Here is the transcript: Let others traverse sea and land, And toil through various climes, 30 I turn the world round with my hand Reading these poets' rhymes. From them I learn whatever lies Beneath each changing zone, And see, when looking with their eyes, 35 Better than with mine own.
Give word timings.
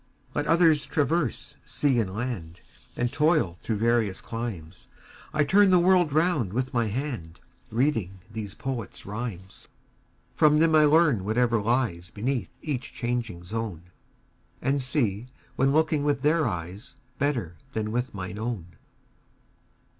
Let 0.33 0.47
others 0.47 0.87
traverse 0.87 1.57
sea 1.63 1.99
and 1.99 2.11
land, 2.11 2.61
And 2.97 3.13
toil 3.13 3.59
through 3.61 3.75
various 3.77 4.19
climes, 4.19 4.87
30 5.31 5.39
I 5.39 5.43
turn 5.43 5.69
the 5.69 5.77
world 5.77 6.11
round 6.11 6.53
with 6.53 6.73
my 6.73 6.87
hand 6.87 7.39
Reading 7.69 8.19
these 8.31 8.55
poets' 8.55 9.05
rhymes. 9.05 9.67
From 10.33 10.57
them 10.57 10.73
I 10.73 10.85
learn 10.85 11.23
whatever 11.23 11.61
lies 11.61 12.09
Beneath 12.09 12.49
each 12.63 12.91
changing 12.93 13.43
zone, 13.43 13.91
And 14.59 14.81
see, 14.81 15.27
when 15.55 15.71
looking 15.71 16.03
with 16.03 16.23
their 16.23 16.47
eyes, 16.47 16.95
35 17.19 17.19
Better 17.19 17.55
than 17.73 17.91
with 17.91 18.15
mine 18.15 18.39
own. 18.39 18.65